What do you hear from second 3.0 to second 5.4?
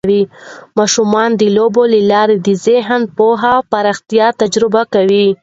پوهې پراختیا تجربه کوي.